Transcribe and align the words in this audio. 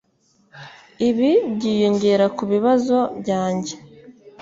Ibi 1.09 1.31
byiyongera 1.55 2.25
kubibazo 2.37 2.97
byanjye 3.21 3.75